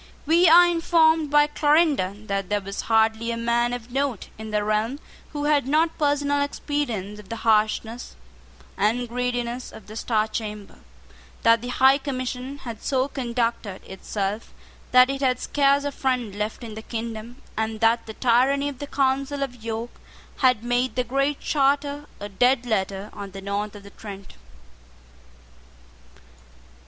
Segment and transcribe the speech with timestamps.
[0.25, 4.63] We are informed by Clarendon that there was hardly a man of note in the
[4.63, 4.99] realm
[5.31, 8.15] who had not personal experience of the harshness
[8.75, 10.79] and greediness of the Star Chamber,
[11.43, 14.51] that the High Commission had so conducted itself
[14.91, 18.79] that it had scarce a friend left in the kingdom, and that the tyranny of
[18.79, 19.91] the Council of York
[20.37, 24.33] had made the Great Charter a dead letter on the north of the Trent.